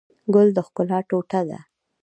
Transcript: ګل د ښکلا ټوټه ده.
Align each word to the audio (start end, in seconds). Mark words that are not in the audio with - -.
ګل 0.33 0.47
د 0.55 0.57
ښکلا 0.67 0.99
ټوټه 1.07 1.41
ده. 1.49 1.59